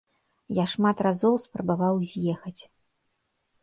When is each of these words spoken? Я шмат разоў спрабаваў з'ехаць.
Я 0.59 0.65
шмат 0.73 0.97
разоў 1.09 1.39
спрабаваў 1.45 2.03
з'ехаць. 2.15 2.59